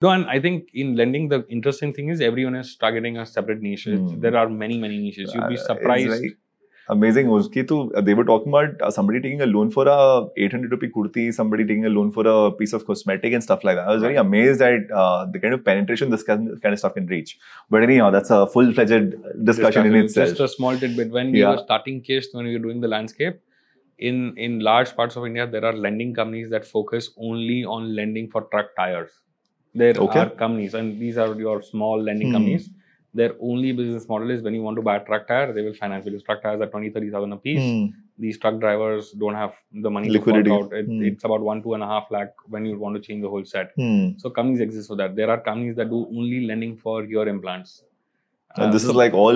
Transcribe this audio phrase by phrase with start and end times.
[0.00, 3.60] No, and I think in lending, the interesting thing is everyone is targeting a separate
[3.60, 3.84] niche.
[3.84, 4.20] Hmm.
[4.20, 5.32] There are many, many niches.
[5.34, 6.24] You'd be Uh, surprised.
[6.90, 7.26] amazing.
[7.26, 10.88] Uski to, they were talking about uh, somebody taking a loan for a 800 rupee
[10.96, 13.88] kurti, somebody taking a loan for a piece of cosmetic and stuff like that.
[13.88, 17.06] I was very amazed at uh, the kind of penetration this kind of stuff can
[17.06, 17.36] reach.
[17.68, 20.28] But anyhow, that's a full fledged discussion in itself.
[20.28, 21.10] Just a small tidbit.
[21.10, 21.50] When we Yeah.
[21.50, 23.40] were starting Kissht, when we were doing the landscape,
[23.98, 28.30] in in large parts of India, there are lending companies that focus only on lending
[28.36, 29.10] for truck tires.
[29.78, 30.20] There Okay.
[30.20, 32.36] are companies, and these are your small lending Hmm.
[32.38, 32.70] companies.
[33.14, 35.74] Their only business model is when you want to buy a truck tire, they will
[35.74, 37.62] finance because truck tires are 20, 30,000 a piece.
[37.70, 37.86] Hmm.
[38.26, 39.54] These truck drivers don't have
[39.86, 40.50] the money Liquidity.
[40.50, 40.78] to fork out.
[40.78, 41.02] It, Hmm.
[41.10, 43.44] It's about one, two and a half lakh when you want to change the whole
[43.54, 43.72] set.
[43.76, 44.10] Hmm.
[44.18, 45.16] So companies exist for that.
[45.16, 47.82] There are companies that do only lending for your implants.
[48.56, 49.34] And Uh, this so- is like all,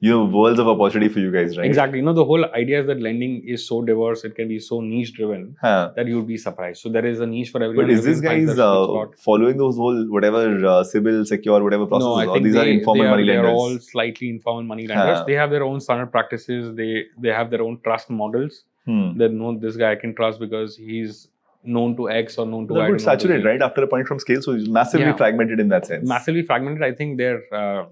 [0.00, 1.66] you know, worlds of opportunity for you guys, right?
[1.66, 1.98] Exactly.
[1.98, 4.80] You know, the whole idea is that lending is so diverse, it can be so
[4.80, 5.92] niche driven Huh.
[5.96, 6.82] that you'd be surprised.
[6.82, 7.86] So there is a niche for everyone.
[7.86, 12.06] But is this guys uh, following those whole whatever uh, CIBIL, secure, whatever processes?
[12.06, 13.78] no, I or think these they, are informal they are, money lenders they are all
[13.78, 15.18] slightly informal money lenders.
[15.18, 15.24] Huh.
[15.26, 16.74] They have their own standard practices.
[16.76, 18.64] They they have their own trust models.
[18.84, 19.16] Hmm.
[19.16, 21.28] They know this guy I can trust because he's
[21.64, 22.90] known to X or known to They're Y.
[22.90, 23.62] good saturated, right?
[23.62, 25.16] After a point from scale, so it's massively Yeah.
[25.16, 26.06] fragmented in that sense.
[26.06, 26.82] Massively fragmented.
[26.82, 27.84] I think their uh,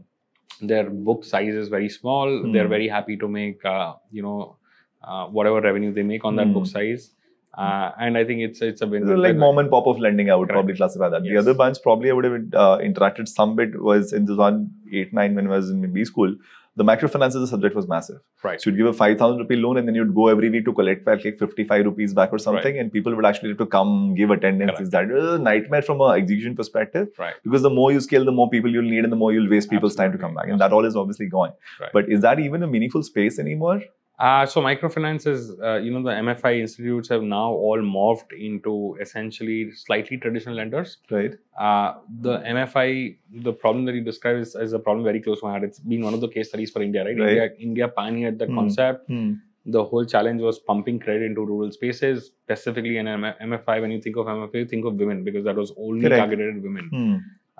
[0.62, 2.28] their book size is very small.
[2.42, 2.52] Hmm.
[2.52, 4.56] They're very happy to make uh, you know
[5.02, 6.54] uh, whatever revenue they make on that Hmm.
[6.54, 7.10] book size.
[7.56, 9.04] Uh, and I think it's it's a win.
[9.06, 10.56] They're like mom and pop of lending, I would Correct.
[10.56, 11.22] probably classify that.
[11.22, 15.34] The other bunch probably I would have uh, interacted some bit was in 2008 9
[15.34, 16.34] when I was in B school.
[16.74, 18.16] The microfinance as a subject was massive.
[18.42, 18.60] Right.
[18.60, 21.04] So you'd give a 5,000 rupee loan and then you'd go every week to collect
[21.04, 24.30] back like 55 rupees back or something, and people would actually have to come give
[24.30, 24.80] attendance.
[24.80, 27.08] Is that a nightmare from a execution perspective?
[27.18, 27.34] Right.
[27.44, 29.68] Because the more you scale, the more people you'll need, and the more you'll waste
[29.68, 31.52] people's time to come back, and that all is obviously gone.
[31.80, 31.90] Right.
[31.92, 33.82] But is that even a meaningful space anymore?
[34.26, 38.96] Uh, so microfinance is, uh, you know, the MFI institutes have now all morphed into
[39.00, 40.98] essentially slightly traditional lenders.
[41.10, 41.32] Right.
[41.58, 45.46] Uh, the MFI, the problem that you describe is, is a problem very close to
[45.46, 45.64] my heart.
[45.64, 47.18] It's been one of the case studies for India, right?
[47.18, 47.28] Right.
[47.30, 48.54] India, India pioneered that Hmm.
[48.54, 49.08] concept.
[49.08, 49.32] Hmm.
[49.66, 53.80] The whole challenge was pumping credit into rural spaces, specifically in MFI.
[53.80, 56.18] When you think of MFI, you think of women because that was only Correct.
[56.20, 56.88] targeted at women.
[56.94, 57.16] Hmm.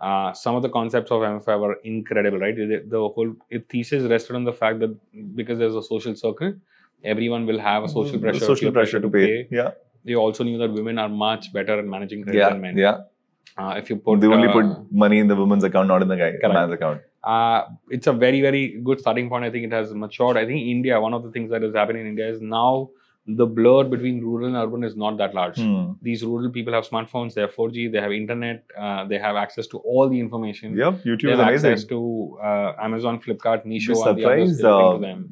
[0.08, 2.56] Uh, some of the concepts of MFI were incredible, right?
[2.56, 3.32] The, the whole
[3.70, 4.92] thesis rested on the fact that
[5.36, 6.54] because there's a social circle,
[7.04, 9.46] everyone will have a social Mm, pressure, social peer pressure to pay.
[9.50, 9.70] Yeah.
[10.04, 12.48] They also knew that women are much better at managing credit Yeah.
[12.50, 12.76] than men.
[12.76, 12.98] Yeah.
[13.56, 16.08] Uh, if you put, they only uh, put money in the woman's account, not in
[16.08, 16.54] the guy Correct.
[16.58, 17.00] man's account.
[17.32, 17.60] uh,
[17.96, 19.44] it's a very very good starting point.
[19.44, 20.36] I think it has matured.
[20.42, 22.88] I think India, one of the things that has happened in India is now
[23.26, 25.56] the blur between rural and urban is not that large.
[25.56, 25.92] Hmm.
[26.02, 29.68] These rural people have smartphones, they have 4G, they have internet, uh, they have access
[29.68, 30.76] to all the information.
[30.76, 31.70] Yep, YouTube They is amazing.
[31.72, 35.28] access to uh, Amazon, Flipkart, Be and the others uh, to them.